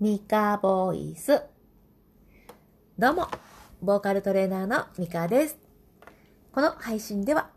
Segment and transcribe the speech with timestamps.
[0.00, 1.40] ミカボイス。
[2.98, 3.28] どうも、
[3.80, 5.56] ボーカルトレーナーのミカです。
[6.52, 7.50] この配信では、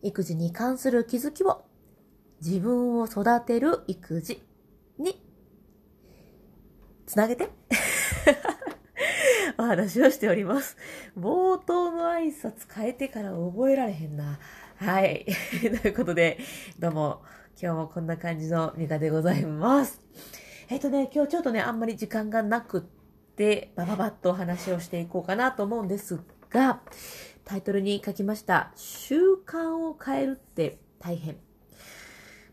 [0.00, 1.64] 育児に関する気づきを
[2.40, 4.40] 自分を育てる育児
[4.96, 5.20] に
[7.04, 7.50] つなげて
[9.58, 10.76] お話をしております。
[11.18, 14.38] 冒頭の挨拶変えてから覚えられへんな。
[14.76, 15.26] はい。
[15.82, 16.38] ということで、
[16.78, 17.22] どうも、
[17.60, 20.00] 今日もこんな感じのミカでございます。
[20.72, 22.82] えっとね、今日ちょっとね、あんまり時間がなくっ
[23.36, 26.80] て、バババッとお話をしていこうかなと思うんですが、
[27.44, 31.36] タイトルに書きました、習慣を変えるって大変。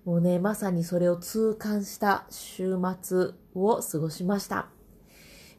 [0.04, 4.68] もうね、まさにそれを痛感した週末を過ごしました。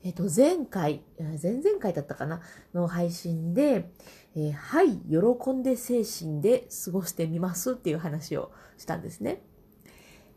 [0.05, 1.03] えっと、前回、
[1.43, 2.43] 前々回だったかな
[2.75, 3.91] の配信で、
[4.37, 9.41] えーはい、喜んで精神で過ごしてみますっていう話をしたんですね。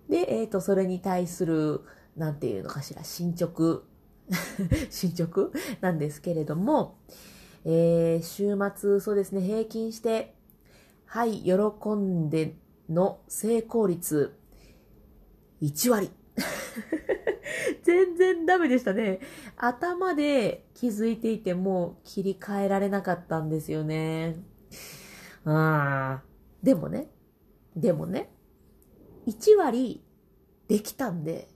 [0.10, 1.82] で、えっ、と、それに対する、
[2.16, 3.84] なんていうのかしら、進捗、
[4.90, 5.52] 進捗？
[5.82, 6.98] なんですけれども、
[7.66, 10.36] えー週末、そうですね、平均して、
[11.06, 11.54] はい、喜
[11.96, 12.56] んで
[12.90, 14.38] の成功率、
[15.62, 16.12] 1割。
[17.84, 19.20] 全然ダメでしたね。
[19.58, 24.38] 頭で気づいていても切り替えられなかったんですよね。
[25.46, 26.24] ああ。
[26.64, 27.10] でもね、
[27.76, 28.32] でもね、
[29.28, 30.04] 1割
[30.68, 31.50] できたんで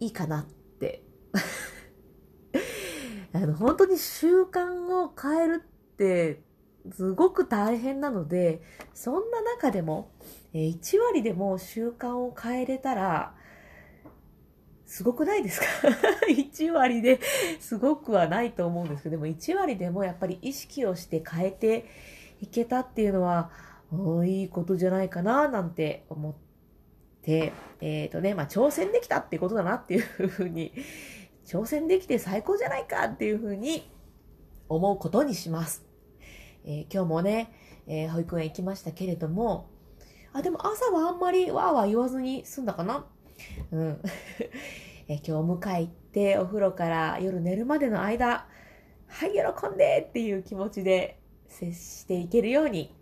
[0.00, 0.44] いいかなっ
[0.78, 1.04] て。
[3.32, 6.42] あの、本当に習慣を変えるって
[6.90, 8.62] すごく大変なので、
[8.94, 10.10] そんな中でも、
[10.52, 13.34] え1割でも習慣を変えれたら、
[14.86, 15.66] すごくないですか
[16.28, 17.20] ?1 割で
[17.60, 21.86] すごくはないと思うんですけど、でも1割でもやっぱり意識をして変えて
[22.40, 23.50] いけたっていうのは、
[24.26, 26.49] いいことじゃないかななんて思って、
[27.22, 30.72] でえっ、とね、まあ挑戦できたっていうことだなっていうふうに、
[31.46, 33.90] 挑戦できて最高じゃないかっていうふうに
[34.68, 35.84] 思うことにします。
[36.64, 37.52] えー今日もね、
[37.86, 39.70] えー保育園行きましたけれども、
[40.32, 43.06] あ、でも朝はあんまりわーわー言わずに済んだかな
[43.72, 44.00] うん。
[45.08, 48.46] えー今日お迎え行ってお風呂から夜寝るまでの間、
[49.08, 52.94] はい、喜んでっていう気持ちで接していけるように、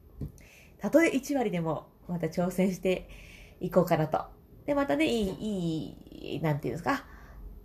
[0.78, 3.08] たとえ1割でもまた挑戦して
[3.60, 4.24] いこうかなと。
[4.66, 7.04] で、またね、いい、いい、なんていうんですか、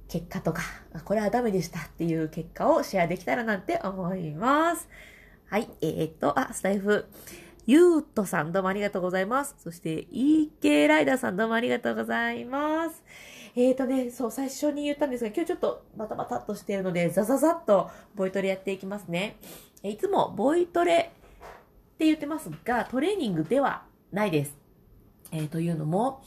[0.08, 0.62] 結果とか、
[1.06, 4.88] これはダメでしたっていう結果をシェアできたらなんて思います。
[5.48, 7.06] はい、えー、っと、あ、スタイフ、
[7.66, 9.56] ゆうとさんどうもありがとうございます。
[9.60, 13.04] そして、EK ライダーさんどうもありがとうございます。
[13.56, 19.38] えーとね、そう、最初に言ったんですが、今日ちょっとバタバタっとしているので、ザザザっとボイトレやっていきますね。
[19.84, 21.12] いつもボイトレ
[21.94, 24.63] って言ってますが、トレーニングではないです。
[25.34, 26.24] えーというのも、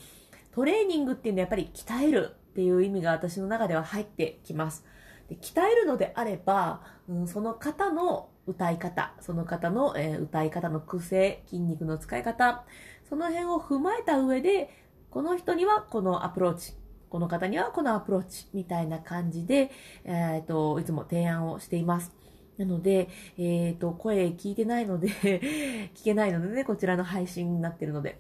[0.51, 4.85] トレーニングっていうのはやっぱり鍛えるっていう意味が私の中では入ってきます。
[5.29, 12.65] で鍛えるのであれば、うん、その方の歌い方、その方の、えー歌い方の癖、筋肉の使い方、
[13.09, 14.71] その辺を踏まえた上で、
[15.11, 16.73] この人にはこのアプローチ、
[17.09, 19.71] この方にはこのアプローチみたいな感じで、
[20.05, 22.13] えっ、と、いつも提案をしています。
[22.59, 25.09] なので、えっ、と、声聞いてないので、
[25.95, 28.19] 聞けないのでね、こちらの配信になってるので、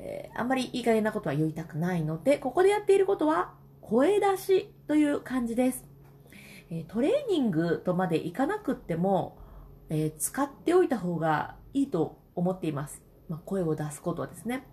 [0.00, 5.84] えーあんまりいい加減なことは言いたくないので、ここでやっていることは、声出しという感じです。
[6.70, 9.38] えトレーニングとまでいかなくっても、
[9.88, 13.02] えー使っておいた方がいいと思っています。
[13.28, 14.64] まあ、声を出すことはですね。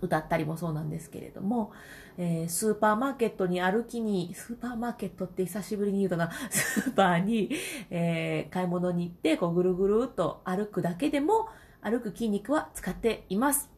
[0.00, 1.72] 歌ったりもそうなんですけれども、
[2.16, 7.50] えースーパーマーケットに歩きに、スーパーマーケットって久しぶりに言うとな、 スーパーに、
[7.90, 11.48] えー買い物に行って、こうぐるぐるっと歩くだけでも、
[11.82, 13.73] 歩く筋肉は使っています。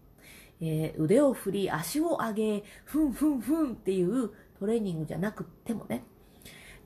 [0.60, 6.04] えー腕を振り、足を上げ、ふんふんふんっていうトレーニングじゃなくてもね、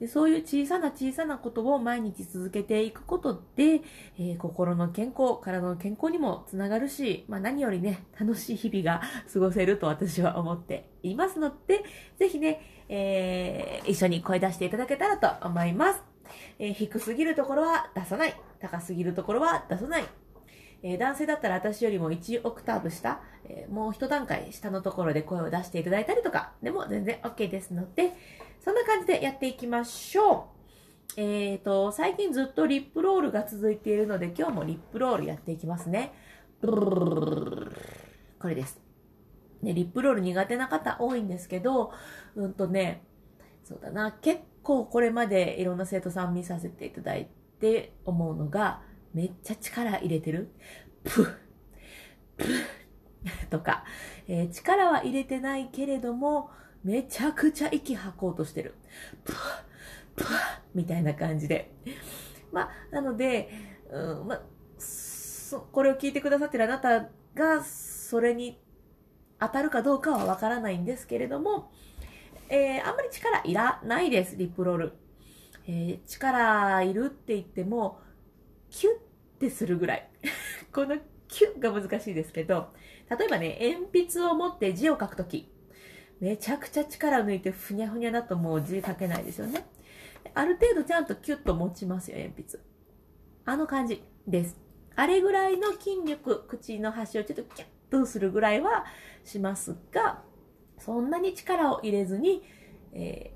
[0.01, 3.83] でそういう小さな小さなことを毎日続けていくことで、
[4.19, 11.85] えー心の健康、体の健康にもつながるし、まあ、何よりね、楽しい日々が過ごせると私は思っていますので、
[12.19, 16.03] ぜひね、えー一緒に声出していただけたらと思います。
[16.59, 18.35] えー低すぎるところは出さない。
[18.59, 20.05] 高すぎるところは出さない。
[20.83, 28.13] えー男性だったら私よりも1オクターブ下、えーもう一段階下のところで声を出していただいたりとかでも全然 OK ですので、
[28.65, 30.61] そんな感じでやっていきましょう。
[31.17, 36.13] えっ、と、最近ずっとリップロールが続いているので、今日もリップロールやっていきますね。
[38.39, 38.81] これです。
[39.63, 41.93] ね、リップロール苦手な方多いんですけど、
[42.37, 43.03] うんとね、
[43.65, 47.29] そうだな、結構これまでいろんな生徒さん見させていただい
[47.61, 48.83] て思うのが、
[49.15, 50.51] めっちゃ力入れてる？
[51.05, 51.37] プッ、
[52.37, 53.85] プッ とか、
[54.29, 56.51] えー力は入れてないけれども、
[56.85, 58.75] めちゃくちゃ息吐こうとしてる。
[59.25, 59.37] プッ、
[60.17, 60.27] プッ、
[60.75, 61.73] みたいな感じで。
[62.53, 63.51] まあ、なので、
[63.91, 64.43] うん、まあ、
[64.79, 68.59] そ、これを聞いてくださってるあなたが、それに
[69.39, 71.71] 当たるかどうかはわからないんですけれども、
[72.49, 74.93] えー、あんまり力いらないです、リップロール。
[75.67, 78.01] えー、力いるって言っても、
[78.71, 78.95] キュッ
[79.39, 80.09] てするぐらい。
[80.73, 80.97] この
[81.29, 82.73] キュッが難しいですけど、
[83.11, 85.53] 例えばね、鉛筆を持って字を書くとき、
[86.21, 89.67] めちゃくちゃ力を抜いてふにゃふにゃだともう字書けないですよね。
[90.35, 92.59] ある程度ちゃんとキュッと持ちますよ、鉛筆。
[93.45, 94.61] あの感じです。
[94.97, 98.85] あれぐらいの筋力、口の端をちょっとキュッとするぐらいは
[99.25, 100.23] しますが、
[100.79, 102.43] そんなに力を入れずに、
[102.93, 103.35] え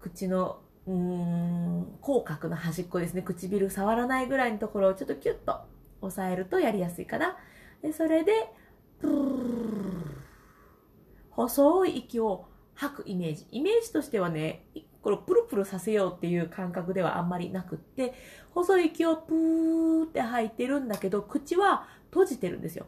[0.00, 5.60] ー、口の、うーん、口角の端っこですね、唇触らないぐらいのところをちょっとキュッと
[6.02, 7.36] 押さえるとやりやすいかな。
[7.82, 8.32] で、それで、
[9.00, 9.44] プー
[11.30, 13.46] 細い息を吐くイメージ。
[13.50, 14.66] イメージとしてはね、
[15.02, 18.14] これプルプルさせようっていう感覚ではあんまりなくって、
[18.50, 22.86] 細い息をプーって吐いてるんだけど、口は閉じてるんですよ。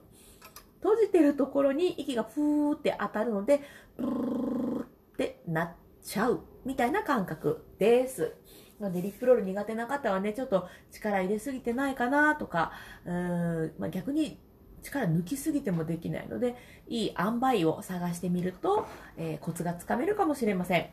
[0.81, 3.61] 閉じてるところに息がふーって当たるので、
[3.97, 5.73] プルーってなっ
[6.03, 8.35] ちゃうみたいな感覚です。
[8.81, 12.73] なので、リップロール苦手な方はね、ちょっと力入れすぎてないかなとか、
[13.07, 14.39] うーん、まあ、逆に
[14.83, 16.57] 力抜きすぎてもできないので、
[16.89, 18.87] いい塩梅を探してみると、
[19.17, 20.91] えー、コツがつかめるかもしれません。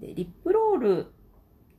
[0.00, 1.06] で、リップロール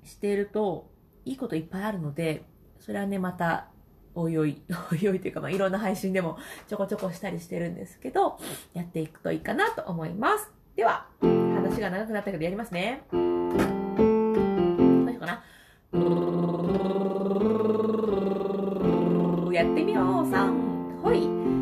[0.04, 0.90] していると、
[1.24, 2.44] いいこといっぱいあるので、
[2.80, 3.68] それはね、また、
[4.16, 6.38] おいおい、 おいおいというか、まあ、いろんな配信でも
[6.68, 8.40] ちょこちょこしたりしてるんですけど、
[8.74, 10.52] やっていくといいかなと思います。
[10.76, 11.08] では、
[11.72, 13.02] 話が長くなったけどやりますね。
[13.12, 13.22] どう
[15.10, 15.42] しようかな。
[19.54, 20.32] やってみよう。
[20.32, 21.61] さん、ほい。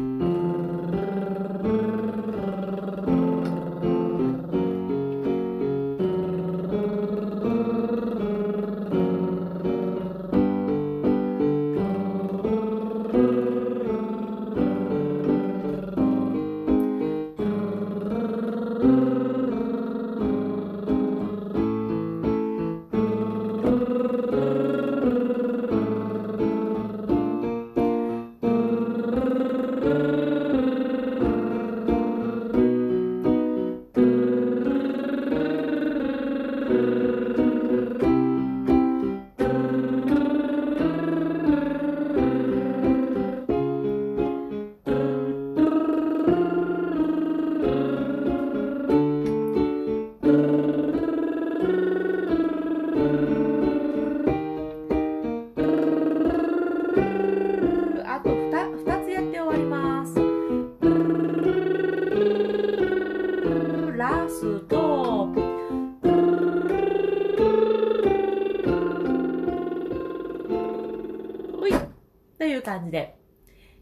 [72.69, 73.15] 感じで、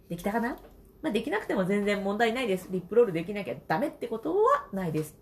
[0.10, 0.58] できたかな？
[1.02, 2.70] まあ、できなくても全然問題ないです。
[2.72, 5.16] リップロールできなきゃダメってことはないです。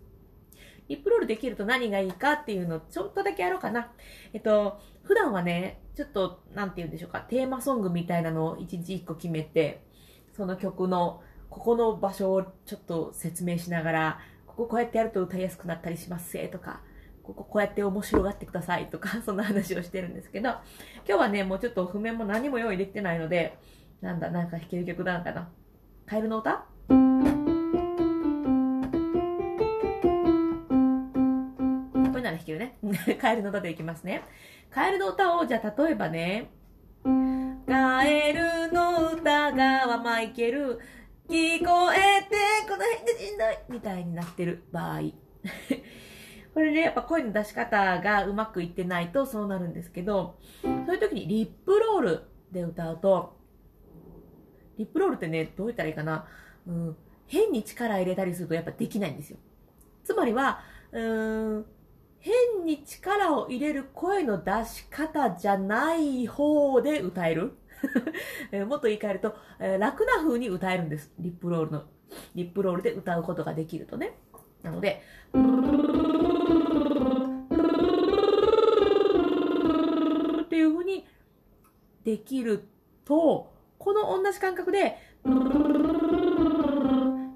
[0.88, 3.92] リップロールできると何がいいかっていうのをちょっとだけやろうかな。
[4.32, 9.82] えっと、普段はね、ちょっと、なんて言うんでしょうか、テーマソングみたいなのを一日一個決めて、
[10.36, 16.80] その曲の、ここの場所をちょっと説明しながら、こここうやってやると歌いやすくなったりしますせとか、
[17.26, 20.60] こここうやって面白がってくださいとか、 そんな話をしてるんですけど、今
[21.06, 23.58] 日はね、もうちょっと譜面も何も用意できてないので、
[24.00, 25.48] なんだ、なんか弾ける曲なのかな。
[26.06, 26.64] カエルの歌？
[26.92, 26.92] こ
[32.14, 32.78] れなら弾けるね。
[33.20, 34.22] カエルの歌でいきますね。
[34.70, 36.50] カエルの歌を、じゃあ例えばね、
[37.66, 40.78] カエルの歌がはマイケル、
[41.28, 42.36] 聞こえて、
[42.68, 45.00] この辺でしんどいみたいになってる場合。
[46.56, 53.36] これね、やっぱ声の出し方がうまくいってないとそうなるんですけど、そういう時にリップロールで歌うと、
[54.78, 56.26] リップロールってね、どう言ったらいいかな、
[56.66, 56.96] うん、
[57.26, 59.36] 変に力入れたりするとやっぱできないんですよ。
[60.02, 60.60] つまりは、
[60.92, 61.66] うーん、
[62.20, 67.52] 変に力を入れる声の出し方じゃない方で歌える。
[68.66, 71.12] もっと言い換えると、え、楽な風に歌えるんです。
[71.18, 71.82] リップロールの、
[72.34, 74.16] リップロールで歌うことができるとね。
[74.62, 75.02] なので、
[82.06, 82.68] できる
[83.04, 84.96] と、この同じ感覚で、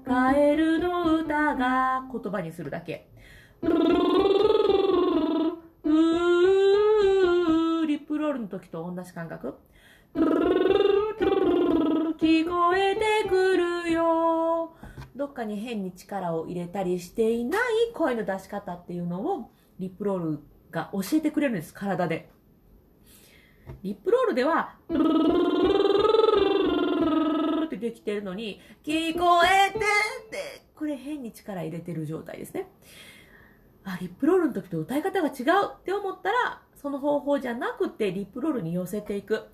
[0.05, 3.09] カエルの歌が言葉にするだけ。
[3.53, 3.59] リ
[7.97, 9.55] ップロールの時と同じ感覚。
[12.17, 14.73] 聞こえてくるよ。
[15.17, 17.61] どっかに変に力を入れたりしていない
[17.93, 20.39] 声の出し方っていうのを、リップロール
[20.71, 22.29] が教えてくれるんです、体で。
[23.83, 24.75] リップロールでは、
[27.65, 29.81] ってできてるのに、聞こえてっ
[30.29, 32.67] て、これ変に力入れてる状態ですね。
[33.83, 35.33] あ、リップロールの時と歌い方が違う
[35.79, 39.47] って思ったら、その方法じゃなくてリップロールに寄せていく。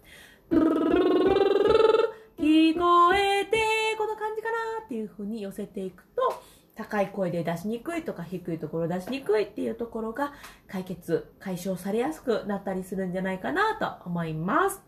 [2.38, 3.58] 聞こえて、
[3.98, 6.42] この感じかなっていう風に寄せていくと、
[6.78, 10.34] 高い声で出しにくいとか低いところ出しにくいっていうところが
[10.68, 14.82] 解決、解消されやすくなったりするんじゃないかなと思います。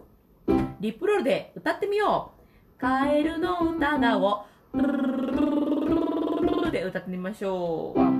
[0.80, 2.32] リップロールで歌ってみよ
[2.78, 2.80] う。
[2.80, 4.46] カエルの歌だを、
[6.72, 8.19] で歌ってみましょう。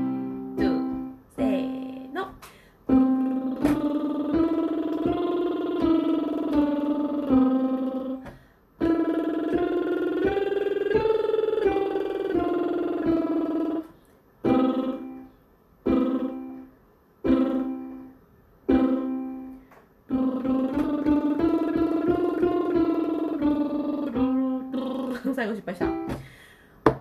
[25.70, 25.86] 敗した。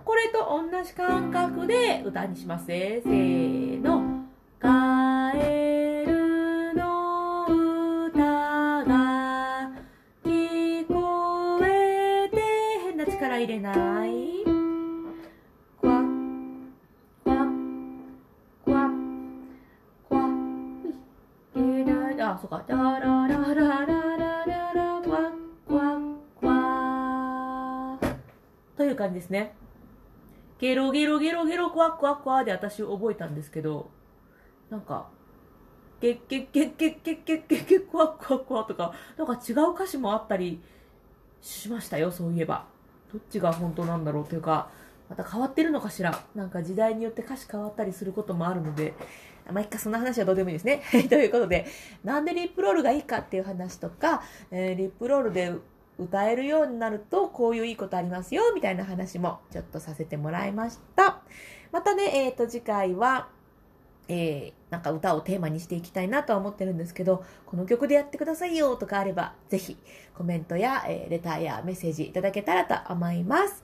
[0.05, 4.19] これと同じ感覚で歌にしますせーの。
[4.59, 7.45] カエルの
[8.07, 8.21] 歌
[8.83, 9.71] が
[10.23, 12.41] 聞こえて
[12.83, 14.43] 変な力入れない。
[15.79, 16.01] クワ
[17.23, 17.35] クワ
[18.65, 18.89] クワ
[20.09, 20.29] クワ
[22.31, 22.63] あ、そうか。
[28.99, 29.53] 感じですね。
[30.59, 33.89] ゲロゲロゲロゲロクワクワクワで私覚えたんですけど、
[34.69, 35.07] なんか、
[36.01, 40.61] ゲッゲッゲッゲッゲッゲッゲッゲクワクワクワとか、なんか違う歌詞もあったり
[41.41, 42.65] しましたよ、そういえば。
[43.11, 44.69] どっちが本当なんだろうというか、
[45.09, 46.19] また変わってるのかしら。
[46.35, 48.93] なんか時代によって歌詞変わったりすることもあるので、
[49.51, 50.83] まあ、一回そんな話はどうでもいいですね。
[51.09, 51.65] ということで、
[52.03, 55.53] なんでリップロールがいいかっていう話とか、えー、リップロールで
[55.99, 61.21] 歌えるようになるとこういういいことありますよみたいな話もちょっとさせてもらいました。
[61.71, 63.27] またね、えっ、ー、と次回は、
[64.07, 69.77] えー、なんか歌をテーマにしていきたいなとは思ってるんですけど、この曲でやってくださいよとかあれば、ぜひ
[70.15, 73.63] コメントや、えー、レターやメッセージいただけたらと思います。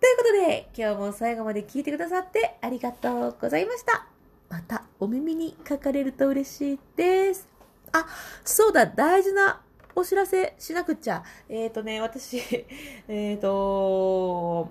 [0.00, 4.06] ということで、今日も最後まで聞いてくださってありがとうございました。
[4.48, 7.48] またお耳にかかれると嬉しいです。
[7.92, 8.06] あ、
[8.44, 9.63] そうだ、大事な
[9.96, 11.22] お知らせしなくっちゃ。
[11.48, 12.38] えっ、ー、とね、私、
[13.08, 14.70] えっ、ー、と、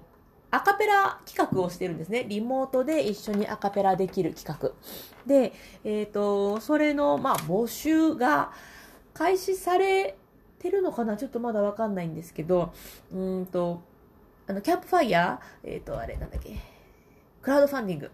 [0.51, 2.25] アカペラ企画をしてるんですね。
[2.27, 4.71] リモートで一緒にアカペラできる企画。
[5.25, 5.53] で、
[5.83, 8.51] えっ、ー、と、それの、まあ、募集が
[9.13, 10.15] 開始され
[10.59, 11.17] てるのかな？
[11.17, 12.73] ちょっとまだわかんないんですけど、
[13.11, 13.81] うんと、
[14.47, 16.57] あの、キャンプファイヤー、えっ、と、あれなんだっけ、
[17.41, 18.11] クラウドファンディング。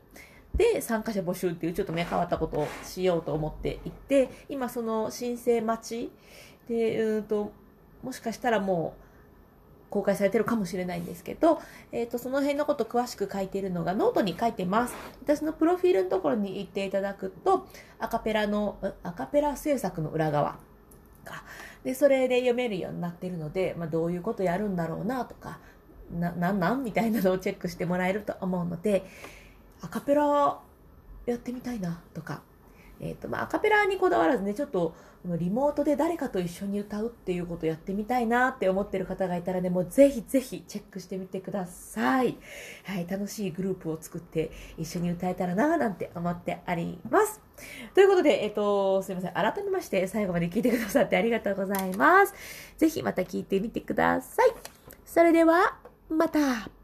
[0.59, 6.11] で参加者募集っていうちょっと目変わったことをしようと思っていて、今その申請待ち
[6.67, 7.53] で、うんと、
[8.03, 11.61] もしかしたらもう、公開されてるかもしれないんですけど、
[11.93, 14.93] えっ、ー、と、その辺のこと詳しく書いてるのがノートに書いてます。
[15.23, 17.65] 私のプロフィールのところに行っていただくと、
[17.97, 20.57] アカペラの、アカペラ制作の裏側
[21.23, 21.45] か。
[21.85, 25.59] で、それで読めるようになってるので、まあ、どういうことやるんだろうなとか、
[26.11, 29.05] な、なんなんみたいなのをチェックしてもらえると思うので、
[29.81, 30.59] アカペラ
[31.25, 32.41] やってみたいなとか、
[32.99, 34.93] えっ、ー、と、まあ、アカペラにこだわらずね、ちょっと、
[35.25, 42.37] リモートで誰かと一緒に歌うっていうことやってみたいなって思ってる方がいたらね、もうぜひぜひチェックしてみてください。
[42.85, 47.41] はい、楽しいグループを作って一緒に歌えたらななんて思ってあります。
[47.93, 49.33] ということで、えっ、と、すいません。
[49.33, 52.33] 改めまして最後まで聞いてくださってありがとうございます。
[52.77, 54.53] ぜひまた聞いてみてください。
[55.05, 55.77] それでは、
[56.09, 56.78] また。